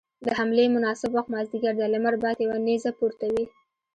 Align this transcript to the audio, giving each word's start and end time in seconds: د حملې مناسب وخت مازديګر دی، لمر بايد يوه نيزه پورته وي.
د 0.25 0.27
حملې 0.37 0.65
مناسب 0.75 1.09
وخت 1.13 1.29
مازديګر 1.33 1.73
دی، 1.77 1.87
لمر 1.93 2.15
بايد 2.21 2.37
يوه 2.45 2.57
نيزه 2.67 2.91
پورته 2.99 3.25
وي. 3.33 3.45